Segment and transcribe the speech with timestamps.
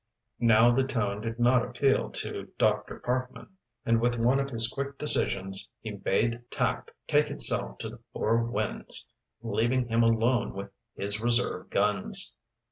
[0.39, 2.97] Now the tone did not appeal to Dr.
[3.01, 3.49] Parkman,
[3.85, 8.43] and with one of his quick decisions he bade tact take itself to the four
[8.43, 9.07] winds,
[9.43, 12.33] leaving him alone with his reserve guns.